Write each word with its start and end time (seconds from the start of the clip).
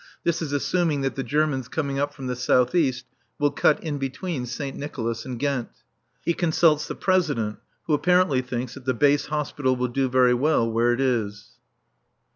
This 0.23 0.41
is 0.41 0.51
assuming 0.51 1.01
that 1.01 1.13
the 1.13 1.21
Germans 1.21 1.67
coming 1.67 1.99
up 1.99 2.11
from 2.11 2.25
the 2.25 2.35
south 2.35 2.73
east 2.73 3.05
will 3.37 3.51
cut 3.51 3.83
in 3.83 3.99
between 3.99 4.47
Saint 4.47 4.75
Nicolas 4.75 5.25
and 5.25 5.37
Ghent. 5.37 5.69
He 6.25 6.33
consults 6.33 6.87
the 6.87 6.95
President, 6.95 7.59
who 7.85 7.93
apparently 7.93 8.41
thinks 8.41 8.73
that 8.73 8.85
the 8.85 8.95
base 8.95 9.27
hospital 9.27 9.75
will 9.75 9.89
do 9.89 10.09
very 10.09 10.33
well 10.33 10.67
where 10.67 10.91
it 10.93 11.01
is. 11.01 11.51